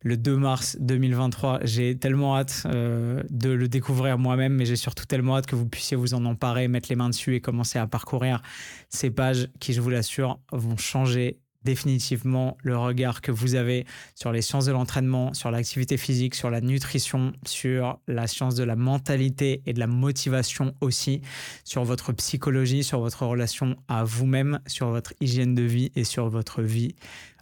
le 0.03 0.17
2 0.17 0.37
mars 0.37 0.77
2023. 0.81 1.61
J'ai 1.65 1.97
tellement 1.97 2.37
hâte 2.37 2.65
de 2.67 3.51
le 3.51 3.69
découvrir 3.69 4.19
moi-même, 4.19 4.53
mais 4.53 4.65
j'ai 4.65 4.77
surtout 4.77 5.05
tellement 5.07 5.37
hâte 5.37 5.47
que 5.47 5.57
vous 5.57 5.67
puissiez 5.67 5.97
vous 5.97 6.15
en 6.15 6.25
emparer, 6.25 6.69
mettre 6.69 6.89
les 6.91 6.97
mains 6.97 7.09
dessus 7.09 7.35
et 7.35 7.41
commencer 7.41 7.79
à 7.79 7.87
parcourir 7.87 8.43
ces 8.89 9.11
pages 9.11 9.49
qui, 9.59 9.73
je 9.73 9.81
vous 9.81 9.91
l'assure, 9.91 10.39
vont 10.53 10.77
changer 10.77 11.41
définitivement 11.67 12.57
le 12.63 12.79
regard 12.79 13.21
que 13.21 13.33
vous 13.33 13.57
avez 13.57 13.85
sur 14.15 14.33
les 14.33 14.41
sciences 14.41 14.65
de 14.65 14.73
l'entraînement, 14.73 15.35
sur 15.35 15.51
l'activité 15.51 15.99
physique, 15.99 16.35
sur 16.35 16.49
la 16.49 16.63
nutrition, 16.63 17.33
sur 17.45 17.99
la 18.07 18.27
science 18.27 18.55
de 18.55 18.65
la 18.65 18.77
mentalité 18.77 19.63
et 19.67 19.75
de 19.75 19.81
la 19.81 19.89
motivation 19.89 20.75
aussi, 20.81 21.21
sur 21.65 21.85
votre 21.85 22.13
psychologie, 22.13 22.85
sur 22.85 23.01
votre 23.01 23.27
relation 23.27 23.77
à 23.89 24.05
vous-même, 24.05 24.61
sur 24.67 24.89
votre 24.89 25.13
hygiène 25.21 25.55
de 25.55 25.63
vie 25.63 25.93
et 25.97 26.05
sur 26.05 26.29
votre 26.29 26.63
vie 26.63 26.95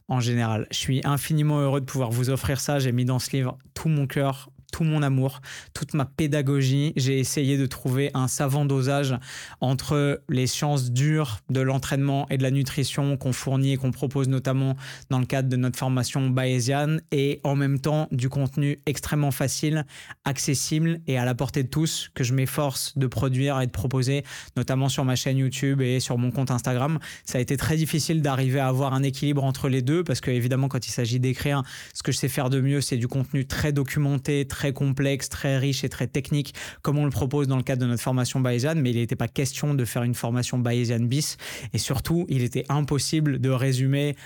en 0.08 0.20
général. 0.20 0.66
Je 0.70 0.78
suis 0.78 1.00
infiniment 1.04 1.60
heureux 1.60 1.80
de 1.80 1.86
pouvoir 1.86 2.10
vous 2.10 2.30
offrir 2.30 2.60
ça. 2.60 2.78
J'ai 2.78 2.92
mis 2.92 3.04
dans 3.04 3.18
ce 3.18 3.30
livre 3.30 3.58
tout 3.74 3.88
mon 3.88 4.06
cœur, 4.06 4.50
tout 4.74 4.82
mon 4.82 5.04
amour, 5.04 5.40
toute 5.72 5.94
ma 5.94 6.04
pédagogie. 6.04 6.92
J'ai 6.96 7.20
essayé 7.20 7.56
de 7.56 7.64
trouver 7.64 8.10
un 8.12 8.26
savant 8.26 8.64
dosage 8.64 9.14
entre 9.60 10.20
les 10.28 10.48
sciences 10.48 10.90
dures 10.90 11.38
de 11.48 11.60
l'entraînement 11.60 12.26
et 12.28 12.38
de 12.38 12.42
la 12.42 12.50
nutrition 12.50 13.16
qu'on 13.16 13.32
fournit 13.32 13.74
et 13.74 13.76
qu'on 13.76 13.92
propose 13.92 14.26
notamment 14.28 14.74
dans 15.10 15.20
le 15.20 15.26
cadre 15.26 15.48
de 15.48 15.54
notre 15.54 15.78
formation 15.78 16.28
bayésienne 16.28 17.00
et 17.12 17.40
en 17.44 17.54
même 17.54 17.78
temps 17.78 18.08
du 18.10 18.28
contenu 18.28 18.80
extrêmement 18.84 19.30
facile, 19.30 19.86
accessible 20.24 20.98
et 21.06 21.18
à 21.18 21.24
la 21.24 21.36
portée 21.36 21.62
de 21.62 21.68
tous 21.68 22.10
que 22.12 22.24
je 22.24 22.34
m'efforce 22.34 22.98
de 22.98 23.06
produire 23.06 23.60
et 23.60 23.66
de 23.66 23.70
proposer 23.70 24.24
notamment 24.56 24.88
sur 24.88 25.04
ma 25.04 25.14
chaîne 25.14 25.38
YouTube 25.38 25.82
et 25.82 26.00
sur 26.00 26.18
mon 26.18 26.32
compte 26.32 26.50
Instagram. 26.50 26.98
Ça 27.24 27.38
a 27.38 27.40
été 27.40 27.56
très 27.56 27.76
difficile 27.76 28.22
d'arriver 28.22 28.58
à 28.58 28.66
avoir 28.66 28.92
un 28.92 29.04
équilibre 29.04 29.44
entre 29.44 29.68
les 29.68 29.82
deux 29.82 30.02
parce 30.02 30.20
que 30.20 30.32
évidemment 30.32 30.66
quand 30.66 30.84
il 30.84 30.90
s'agit 30.90 31.20
d'écrire, 31.20 31.62
ce 31.92 32.02
que 32.02 32.10
je 32.10 32.16
sais 32.16 32.28
faire 32.28 32.50
de 32.50 32.60
mieux, 32.60 32.80
c'est 32.80 32.96
du 32.96 33.06
contenu 33.06 33.46
très 33.46 33.72
documenté, 33.72 34.48
très 34.48 34.63
très 34.64 34.72
complexe, 34.72 35.28
très 35.28 35.58
riche 35.58 35.84
et 35.84 35.90
très 35.90 36.06
technique, 36.06 36.54
comme 36.80 36.96
on 36.96 37.04
le 37.04 37.10
propose 37.10 37.48
dans 37.48 37.58
le 37.58 37.62
cadre 37.62 37.82
de 37.82 37.86
notre 37.86 38.02
formation 38.02 38.40
Bayesian, 38.40 38.76
mais 38.76 38.92
il 38.92 38.96
n'était 38.96 39.14
pas 39.14 39.28
question 39.28 39.74
de 39.74 39.84
faire 39.84 40.04
une 40.04 40.14
formation 40.14 40.58
Bayesian 40.58 41.00
bis. 41.00 41.36
Et 41.74 41.78
surtout, 41.78 42.24
il 42.30 42.42
était 42.42 42.64
impossible 42.70 43.42
de 43.42 43.50
résumer 43.50 44.16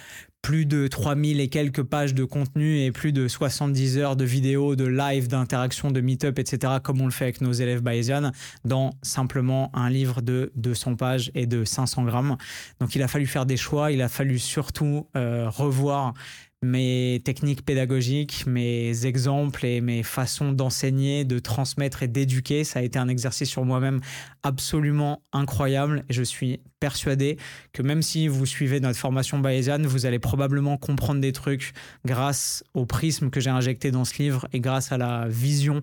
plus 0.40 0.64
de 0.64 0.87
3000 0.87 1.40
et 1.40 1.49
quelques 1.49 1.83
pages 1.83 2.14
de 2.14 2.23
contenu 2.23 2.78
et 2.78 2.92
plus 2.92 3.12
de 3.12 3.26
70 3.26 3.99
heures 3.99 4.14
de 4.14 4.25
vidéos, 4.25 4.76
de 4.76 4.87
live, 4.87 5.26
d'interaction, 5.26 5.90
de 5.90 6.00
meet-up, 6.00 6.38
etc., 6.38 6.75
comme 6.85 7.00
on 7.00 7.07
le 7.07 7.11
fait 7.11 7.25
avec 7.25 7.40
nos 7.40 7.52
élèves 7.52 7.83
Bayesian, 7.83 8.30
dans 8.64 8.92
simplement 9.02 9.73
un 9.75 9.90
livre 9.90 10.23
de 10.23 10.52
200 10.54 10.95
pages 10.95 11.33
et 11.35 11.47
de 11.47 11.64
500 11.64 12.04
grammes. 12.04 12.37
Donc 12.78 12.95
il 12.95 13.02
a 13.02 13.09
fallu 13.09 13.26
faire 13.26 13.47
des 13.47 13.57
choix, 13.57 13.90
il 13.90 14.00
a 14.00 14.09
fallu 14.09 14.38
surtout 14.38 15.09
euh, 15.16 15.50
revoir 15.50 16.14
mes 16.62 17.21
techniques 17.25 17.65
pédagogiques, 17.65 18.45
mes 18.47 19.07
exemples 19.07 19.65
et 19.65 19.81
mes 19.81 20.03
façons 20.03 20.53
d'enseigner, 20.53 21.25
de 21.25 21.38
transmettre 21.38 22.03
et 22.03 22.09
d'éduquer. 22.09 22.65
Ça 22.65 22.81
a 22.81 22.83
été 22.83 22.99
un 22.99 23.09
exercice 23.09 23.49
sur 23.49 23.65
moi-même 23.65 24.00
absolument 24.43 25.23
incroyable 25.33 26.05
et 26.09 26.12
je 26.12 26.23
suis 26.23 26.61
persuadé 26.81 27.38
que 27.73 27.83
même 27.83 28.03
si 28.03 28.27
vous 28.27 28.45
suivez 28.45 28.81
notre 28.81 28.99
formation 28.99 29.38
bayésienne, 29.38 29.87
vous 29.87 30.07
allez 30.07 30.19
probablement 30.19 30.77
comprendre 30.77 31.21
des 31.21 31.33
trucs 31.33 31.73
grâce 32.05 32.65
au 32.75 32.87
prisme 32.87 33.31
que 33.31 33.41
j'ai 33.41 33.50
injecté 33.50 33.91
dans 33.91 34.05
ce 34.05 34.21
livre 34.21 34.49
et 34.53 34.61
grâce 34.61 34.91
à 34.91 34.99
la 34.99 35.29
vision 35.29 35.81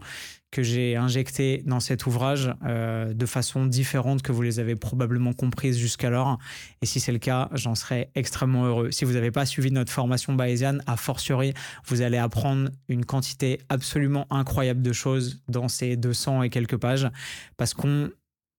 que 0.56 0.64
j'ai 0.64 0.96
injecté 0.96 1.64
dans 1.66 1.82
cet 1.82 2.06
ouvrage 2.06 2.50
euh, 2.64 3.14
de 3.14 3.26
façon 3.26 3.66
différente 3.66 4.22
que 4.22 4.32
vous 4.32 4.42
les 4.42 4.62
avez 4.62 4.78
probablement 4.78 5.34
comprises 5.34 5.78
jusqu'alors. 5.78 6.40
Et 6.82 6.86
si 6.86 7.02
c'est 7.02 7.12
le 7.12 7.20
cas, 7.20 7.50
j'en 7.52 7.76
serais 7.76 8.10
extrêmement 8.16 8.64
heureux. 8.64 8.90
Si 8.90 9.04
vous 9.04 9.12
n'avez 9.12 9.32
pas 9.32 9.46
suivi 9.46 9.70
notre 9.70 9.92
formation 9.92 10.32
bayésienne, 10.32 10.82
a 10.88 10.96
fortiori, 10.96 11.54
vous 11.88 12.02
allez 12.02 12.18
apprendre 12.18 12.70
une 12.88 13.04
quantité 13.04 13.60
absolument 13.68 14.28
incroyable 14.30 14.82
de 14.82 14.94
choses 14.94 15.44
dans 15.50 15.68
ces 15.68 15.98
200 15.98 16.44
et 16.44 16.50
quelques 16.50 16.78
pages 16.78 17.10
parce 17.58 17.74
qu'on 17.74 18.10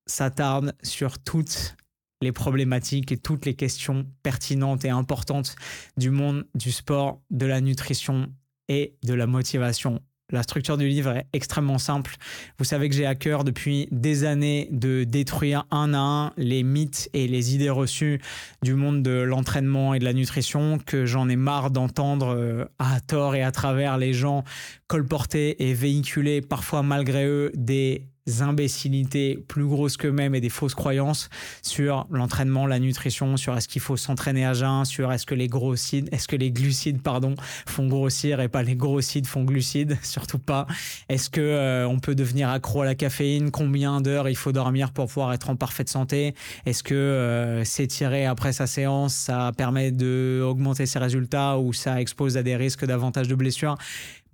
s'attarde 0.07 0.75
sur 0.83 1.19
toutes 1.19 1.77
les 2.21 2.33
problématiques 2.33 3.11
et 3.11 3.17
toutes 3.17 3.47
les 3.47 3.55
questions 3.55 4.05
pertinentes 4.23 4.85
et 4.85 4.91
importantes 4.91 5.57
du 5.97 6.11
monde 6.11 6.47
du 6.55 6.73
sport, 6.73 7.23
de 7.31 7.47
la 7.47 7.63
nutrition 7.63 8.31
et 8.69 8.99
de 9.03 9.15
la 9.15 9.27
motivation 9.27 10.03
la 10.31 10.43
structure 10.43 10.77
du 10.77 10.89
livre 10.89 11.17
est 11.17 11.27
extrêmement 11.33 11.79
simple. 11.79 12.17
Vous 12.59 12.65
savez 12.65 12.89
que 12.89 12.95
j'ai 12.95 13.07
à 13.07 13.15
cœur 13.15 13.45
depuis 13.45 13.89
des 13.93 14.25
années 14.25 14.69
de 14.73 15.05
détruire 15.05 15.67
un 15.71 15.95
à 15.95 15.99
un 15.99 16.33
les 16.37 16.63
mythes 16.63 17.09
et 17.13 17.29
les 17.29 17.55
idées 17.55 17.71
reçues 17.71 18.21
du 18.63 18.75
monde 18.75 19.03
de 19.03 19.21
l'entraînement 19.21 19.95
et 19.95 19.99
de 19.99 20.05
la 20.05 20.13
nutrition, 20.13 20.79
que 20.85 21.07
j'en 21.07 21.29
ai 21.29 21.37
marre 21.37 21.71
d'entendre 21.71 22.35
euh, 22.35 22.65
à 22.79 23.01
tort 23.01 23.35
et 23.35 23.43
à 23.43 23.53
travers 23.53 23.99
les 23.99 24.13
gens 24.13 24.43
colporter 24.89 25.69
et 25.69 25.75
véhiculer 25.75 26.41
parfois 26.41 26.83
malgré 26.83 27.27
eux 27.27 27.53
des 27.55 28.09
imbécilités 28.41 29.39
plus 29.49 29.65
grosses 29.65 29.97
qu'eux-mêmes 29.97 30.35
et 30.35 30.41
des 30.41 30.49
fausses 30.49 30.75
croyances 30.75 31.29
sur 31.63 32.07
l'entraînement, 32.11 32.67
la 32.67 32.79
nutrition, 32.79 33.37
sur 33.37 33.57
est-ce 33.57 33.69
qu'il 33.69 33.83
faut 33.83 33.97
s'entraîner 33.97 34.45
à 34.45 34.55
jeun, 34.55 34.85
sur 34.85 35.13
est-ce 35.13 35.27
que 35.27 35.35
les 35.35 35.49
glucides, 35.49 36.09
est-ce 36.13 36.29
que 36.29 36.37
les 36.37 36.51
glucides 36.51 37.03
pardon 37.03 37.35
font 37.67 37.87
grossir 37.87 38.41
et 38.41 38.49
pas 38.49 38.63
les 38.63 38.77
glucides 38.77 39.27
font 39.27 39.45
glucides, 39.45 39.97
surtout 40.03 40.39
pas. 40.39 40.67
Est-ce 41.09 41.31
que 41.31 41.41
euh, 41.41 41.89
on 41.89 41.99
peut 41.99 42.15
devenir 42.15 42.49
accro 42.49 42.83
à 42.83 42.85
la 42.85 42.95
caféine, 42.95 43.51
combien 43.51 44.01
d'heures 44.01 44.29
il 44.29 44.37
faut 44.37 44.53
dormir 44.53 44.93
pour 44.93 45.07
pouvoir 45.07 45.33
être 45.33 45.51
en 45.51 45.57
parfaite 45.57 45.89
santé? 45.89 46.35
Est-ce 46.65 46.83
que 46.83 46.95
euh, 46.95 47.65
s'étirer 47.65 48.27
après 48.27 48.53
sa 48.53 48.67
séance, 48.67 49.15
ça 49.15 49.53
permet 49.57 49.93
de 49.93 50.43
augmenter 50.45 50.87
ses 50.87 50.99
résultats 50.99 51.59
ou 51.59 51.73
ça 51.73 52.01
expose 52.01 52.37
à 52.37 52.43
des 52.43 52.57
risques 52.57 52.85
davantage 52.85 53.29
de 53.29 53.35
blessures? 53.35 53.77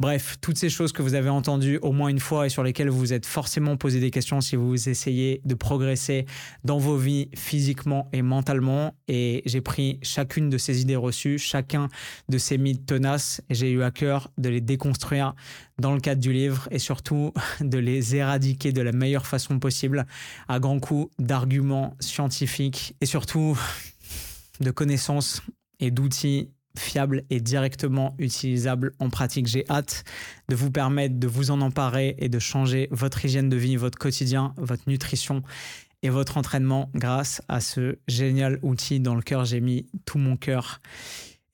Bref, 0.03 0.37
toutes 0.41 0.59
ces 0.59 0.69
choses 0.69 0.91
que 0.91 1.01
vous 1.01 1.15
avez 1.15 1.29
entendues 1.29 1.79
au 1.81 1.93
moins 1.93 2.09
une 2.09 2.19
fois 2.19 2.47
et 2.47 2.49
sur 2.49 2.65
lesquelles 2.65 2.89
vous 2.89 3.13
êtes 3.13 3.25
forcément 3.25 3.77
posé 3.83 3.99
des 3.99 4.13
questions 4.13 4.41
si 4.41 4.55
vous 4.55 4.89
essayez 4.89 5.41
de 5.45 5.57
progresser 5.57 6.25
dans 6.63 6.79
vos 6.79 6.97
vies 6.97 7.31
physiquement 7.35 8.09
et 8.13 8.23
mentalement. 8.23 8.95
Et 9.09 9.43
j'ai 9.45 9.61
pris 9.61 9.99
chacune 10.03 10.51
de 10.51 10.57
ces 10.57 10.83
idées 10.83 10.95
reçues, 10.95 11.37
chacun 11.37 11.89
de 12.29 12.39
ces 12.39 12.59
mythes 12.59 12.87
tenaces, 12.87 13.41
et 13.51 13.55
j'ai 13.57 13.73
eu 13.73 13.83
à 13.83 13.91
cœur 13.91 14.31
de 14.39 14.51
les 14.51 14.61
déconstruire 14.61 15.35
dans 15.81 15.95
le 15.95 15.99
cadre 15.99 16.21
du 16.21 16.33
livre 16.33 16.69
et 16.71 16.79
surtout 16.79 17.33
de 17.61 17.79
les 17.79 18.15
éradiquer 18.15 18.71
de 18.71 18.83
la 18.83 18.93
meilleure 18.93 19.27
façon 19.27 19.59
possible 19.59 20.07
à 20.47 20.61
grands 20.61 20.79
coups 20.79 21.13
d'arguments 21.19 21.97
scientifiques 21.99 22.95
et 23.01 23.07
surtout 23.07 23.59
de 24.61 24.71
connaissances 24.71 25.43
et 25.81 25.91
d'outils 25.91 26.51
fiable 26.77 27.25
et 27.31 27.41
directement 27.41 28.15
utilisable 28.19 28.93
en 28.99 29.11
pratique. 29.11 29.47
J'ai 29.47 29.65
hâte 29.69 30.05
de 30.49 30.55
vous 30.55 30.71
permettre 30.71 31.19
de 31.19 31.27
vous 31.27 31.51
en 31.51 31.61
emparer 31.61 32.15
et 32.19 32.29
de 32.29 32.39
changer 32.39 32.89
votre 32.91 33.25
hygiène 33.25 33.49
de 33.49 33.57
vie, 33.57 33.77
votre 33.77 33.99
quotidien, 33.99 34.55
votre 34.57 34.89
nutrition 34.89 35.43
et 36.03 36.11
votre 36.11 36.37
entraînement 36.37 36.91
grâce 36.95 37.43
à 37.49 37.61
ce 37.61 37.99
génial 38.09 38.59
outil 38.63 39.01
dans 39.01 39.15
lequel 39.15 39.45
j'ai 39.45 39.61
mis 39.61 39.87
tout 40.05 40.19
mon 40.19 40.37
cœur 40.37 40.81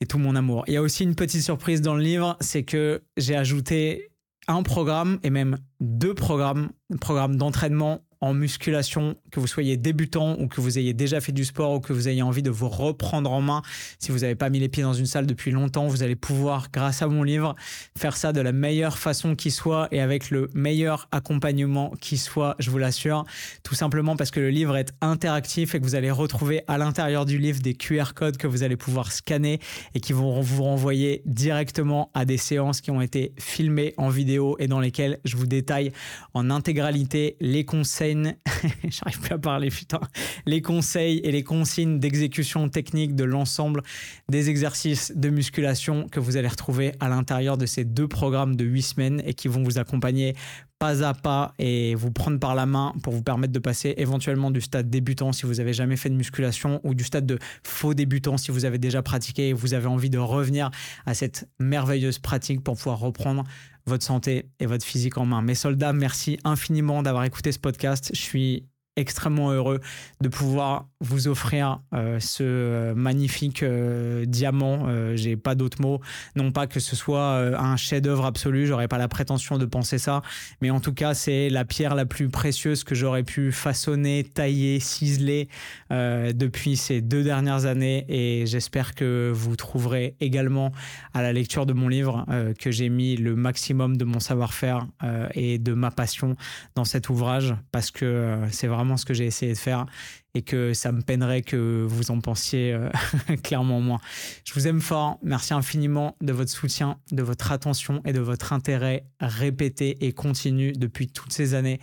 et 0.00 0.06
tout 0.06 0.18
mon 0.18 0.36
amour. 0.36 0.64
Il 0.66 0.74
y 0.74 0.76
a 0.76 0.82
aussi 0.82 1.04
une 1.04 1.14
petite 1.14 1.42
surprise 1.42 1.80
dans 1.80 1.94
le 1.94 2.02
livre, 2.02 2.36
c'est 2.40 2.62
que 2.62 3.02
j'ai 3.16 3.36
ajouté 3.36 4.10
un 4.46 4.62
programme 4.62 5.18
et 5.22 5.30
même 5.30 5.58
deux 5.80 6.14
programmes, 6.14 6.70
un 6.92 6.96
programme 6.96 7.36
d'entraînement 7.36 8.00
en 8.20 8.34
musculation, 8.34 9.16
que 9.30 9.38
vous 9.38 9.46
soyez 9.46 9.76
débutant 9.76 10.36
ou 10.38 10.48
que 10.48 10.60
vous 10.60 10.78
ayez 10.78 10.92
déjà 10.92 11.20
fait 11.20 11.32
du 11.32 11.44
sport 11.44 11.74
ou 11.74 11.80
que 11.80 11.92
vous 11.92 12.08
ayez 12.08 12.22
envie 12.22 12.42
de 12.42 12.50
vous 12.50 12.68
reprendre 12.68 13.30
en 13.30 13.40
main, 13.40 13.62
si 13.98 14.10
vous 14.10 14.18
n'avez 14.18 14.34
pas 14.34 14.50
mis 14.50 14.58
les 14.58 14.68
pieds 14.68 14.82
dans 14.82 14.92
une 14.92 15.06
salle 15.06 15.26
depuis 15.26 15.50
longtemps, 15.50 15.86
vous 15.86 16.02
allez 16.02 16.16
pouvoir, 16.16 16.68
grâce 16.72 17.02
à 17.02 17.06
mon 17.06 17.22
livre, 17.22 17.54
faire 17.96 18.16
ça 18.16 18.32
de 18.32 18.40
la 18.40 18.52
meilleure 18.52 18.98
façon 18.98 19.36
qui 19.36 19.50
soit 19.50 19.88
et 19.92 20.00
avec 20.00 20.30
le 20.30 20.50
meilleur 20.54 21.08
accompagnement 21.12 21.92
qui 22.00 22.18
soit, 22.18 22.56
je 22.58 22.70
vous 22.70 22.78
l'assure. 22.78 23.24
Tout 23.62 23.74
simplement 23.74 24.16
parce 24.16 24.30
que 24.30 24.40
le 24.40 24.50
livre 24.50 24.76
est 24.76 24.92
interactif 25.00 25.74
et 25.74 25.80
que 25.80 25.84
vous 25.84 25.94
allez 25.94 26.10
retrouver 26.10 26.62
à 26.66 26.78
l'intérieur 26.78 27.24
du 27.24 27.38
livre 27.38 27.60
des 27.60 27.74
QR 27.74 28.14
codes 28.14 28.36
que 28.36 28.46
vous 28.46 28.62
allez 28.62 28.76
pouvoir 28.76 29.12
scanner 29.12 29.60
et 29.94 30.00
qui 30.00 30.12
vont 30.12 30.40
vous 30.40 30.64
renvoyer 30.64 31.22
directement 31.24 32.10
à 32.14 32.24
des 32.24 32.36
séances 32.36 32.80
qui 32.80 32.90
ont 32.90 33.00
été 33.00 33.32
filmées 33.38 33.94
en 33.96 34.08
vidéo 34.08 34.56
et 34.58 34.66
dans 34.66 34.80
lesquelles 34.80 35.20
je 35.24 35.36
vous 35.36 35.46
détaille 35.46 35.92
en 36.34 36.50
intégralité 36.50 37.36
les 37.40 37.64
conseils 37.64 38.07
j'arrive 38.88 39.20
plus 39.20 39.34
à 39.34 39.38
parler, 39.38 39.68
putain, 39.68 40.00
les 40.46 40.62
conseils 40.62 41.18
et 41.18 41.32
les 41.32 41.42
consignes 41.42 41.98
d'exécution 41.98 42.68
technique 42.68 43.14
de 43.14 43.24
l'ensemble 43.24 43.82
des 44.28 44.50
exercices 44.50 45.12
de 45.14 45.28
musculation 45.30 46.08
que 46.08 46.20
vous 46.20 46.36
allez 46.36 46.48
retrouver 46.48 46.92
à 47.00 47.08
l'intérieur 47.08 47.56
de 47.56 47.66
ces 47.66 47.84
deux 47.84 48.08
programmes 48.08 48.56
de 48.56 48.64
huit 48.64 48.82
semaines 48.82 49.22
et 49.24 49.34
qui 49.34 49.48
vont 49.48 49.62
vous 49.62 49.78
accompagner 49.78 50.34
pas 50.78 51.04
à 51.04 51.14
pas 51.14 51.54
et 51.58 51.94
vous 51.94 52.10
prendre 52.12 52.38
par 52.38 52.54
la 52.54 52.66
main 52.66 52.94
pour 53.02 53.12
vous 53.12 53.22
permettre 53.22 53.52
de 53.52 53.58
passer 53.58 53.94
éventuellement 53.96 54.50
du 54.50 54.60
stade 54.60 54.88
débutant 54.88 55.32
si 55.32 55.44
vous 55.44 55.60
avez 55.60 55.72
jamais 55.72 55.96
fait 55.96 56.08
de 56.08 56.14
musculation 56.14 56.80
ou 56.84 56.94
du 56.94 57.04
stade 57.04 57.26
de 57.26 57.38
faux 57.64 57.94
débutant 57.94 58.36
si 58.36 58.50
vous 58.50 58.64
avez 58.64 58.78
déjà 58.78 59.02
pratiqué 59.02 59.48
et 59.48 59.52
vous 59.52 59.74
avez 59.74 59.86
envie 59.86 60.10
de 60.10 60.18
revenir 60.18 60.70
à 61.06 61.14
cette 61.14 61.48
merveilleuse 61.58 62.18
pratique 62.18 62.62
pour 62.62 62.76
pouvoir 62.76 63.00
reprendre 63.00 63.44
votre 63.86 64.04
santé 64.04 64.46
et 64.60 64.66
votre 64.66 64.84
physique 64.84 65.18
en 65.18 65.26
main. 65.26 65.42
Mes 65.42 65.54
soldats, 65.54 65.92
merci 65.92 66.38
infiniment 66.44 67.02
d'avoir 67.02 67.24
écouté 67.24 67.50
ce 67.52 67.58
podcast. 67.58 68.10
Je 68.14 68.20
suis 68.20 68.64
extrêmement 68.98 69.50
heureux 69.50 69.80
de 70.20 70.28
pouvoir 70.28 70.88
vous 71.00 71.28
offrir 71.28 71.80
euh, 71.94 72.18
ce 72.18 72.92
magnifique 72.94 73.62
euh, 73.62 74.24
diamant. 74.24 74.86
Euh, 74.88 75.14
j'ai 75.14 75.36
pas 75.36 75.54
d'autres 75.54 75.80
mots. 75.80 76.00
Non 76.34 76.50
pas 76.50 76.66
que 76.66 76.80
ce 76.80 76.96
soit 76.96 77.36
un 77.58 77.76
chef-d'œuvre 77.76 78.24
absolu, 78.24 78.66
j'aurais 78.66 78.88
pas 78.88 78.98
la 78.98 79.08
prétention 79.08 79.58
de 79.58 79.64
penser 79.64 79.98
ça, 79.98 80.22
mais 80.60 80.70
en 80.70 80.80
tout 80.80 80.92
cas, 80.92 81.14
c'est 81.14 81.48
la 81.48 81.64
pierre 81.64 81.94
la 81.94 82.04
plus 82.04 82.28
précieuse 82.28 82.84
que 82.84 82.94
j'aurais 82.94 83.22
pu 83.22 83.52
façonner, 83.52 84.24
tailler, 84.24 84.80
ciseler 84.80 85.48
depuis 85.90 86.76
ces 86.76 87.00
deux 87.00 87.22
dernières 87.22 87.66
années. 87.66 88.04
Et 88.08 88.46
j'espère 88.46 88.94
que 88.94 89.30
vous 89.32 89.56
trouverez 89.56 90.16
également 90.20 90.72
à 91.14 91.22
la 91.22 91.32
lecture 91.32 91.66
de 91.66 91.72
mon 91.72 91.88
livre 91.88 92.26
que 92.58 92.70
j'ai 92.70 92.88
mis 92.88 93.16
le 93.16 93.36
maximum 93.36 93.96
de 93.96 94.04
mon 94.04 94.20
savoir-faire 94.20 94.86
et 95.34 95.58
de 95.58 95.72
ma 95.74 95.90
passion 95.90 96.36
dans 96.74 96.84
cet 96.84 97.08
ouvrage 97.08 97.54
parce 97.72 97.90
que 97.90 98.38
c'est 98.50 98.68
ce 98.96 99.04
que 99.04 99.14
j'ai 99.14 99.26
essayé 99.26 99.52
de 99.52 99.58
faire 99.58 99.86
et 100.34 100.42
que 100.42 100.72
ça 100.74 100.92
me 100.92 101.02
peinerait 101.02 101.42
que 101.42 101.84
vous 101.88 102.10
en 102.10 102.20
pensiez 102.20 102.72
euh, 102.72 102.88
clairement 103.42 103.80
moins. 103.80 104.00
Je 104.44 104.54
vous 104.54 104.66
aime 104.66 104.80
fort. 104.80 105.18
Merci 105.22 105.54
infiniment 105.54 106.16
de 106.20 106.32
votre 106.32 106.50
soutien, 106.50 106.98
de 107.12 107.22
votre 107.22 107.50
attention 107.52 108.00
et 108.04 108.12
de 108.12 108.20
votre 108.20 108.52
intérêt 108.52 109.04
répété 109.20 110.06
et 110.06 110.12
continu 110.12 110.72
depuis 110.72 111.08
toutes 111.08 111.32
ces 111.32 111.54
années 111.54 111.80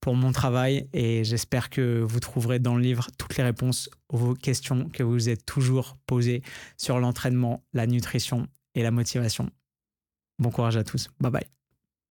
pour 0.00 0.14
mon 0.14 0.30
travail 0.30 0.88
et 0.92 1.24
j'espère 1.24 1.70
que 1.70 2.00
vous 2.00 2.20
trouverez 2.20 2.58
dans 2.58 2.76
le 2.76 2.82
livre 2.82 3.08
toutes 3.18 3.36
les 3.36 3.42
réponses 3.42 3.90
aux 4.08 4.34
questions 4.34 4.88
que 4.88 5.02
vous 5.02 5.28
êtes 5.28 5.44
toujours 5.44 5.96
posées 6.06 6.42
sur 6.76 7.00
l'entraînement, 7.00 7.64
la 7.72 7.86
nutrition 7.86 8.46
et 8.74 8.82
la 8.82 8.90
motivation. 8.90 9.50
Bon 10.38 10.50
courage 10.50 10.76
à 10.76 10.84
tous. 10.84 11.08
Bye 11.18 11.32
bye. 11.32 11.55